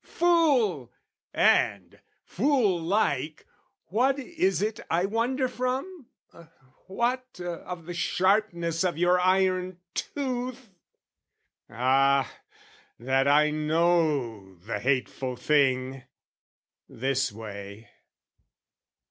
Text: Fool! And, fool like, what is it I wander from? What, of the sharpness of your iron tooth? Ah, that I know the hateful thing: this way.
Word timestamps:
Fool! 0.03 0.91
And, 1.31 2.01
fool 2.23 2.81
like, 2.81 3.45
what 3.89 4.17
is 4.17 4.63
it 4.63 4.79
I 4.89 5.05
wander 5.05 5.47
from? 5.47 6.07
What, 6.87 7.39
of 7.39 7.85
the 7.85 7.93
sharpness 7.93 8.83
of 8.83 8.97
your 8.97 9.19
iron 9.19 9.77
tooth? 9.93 10.71
Ah, 11.69 12.35
that 12.97 13.27
I 13.27 13.51
know 13.51 14.55
the 14.55 14.79
hateful 14.79 15.35
thing: 15.35 16.05
this 16.89 17.31
way. 17.31 17.87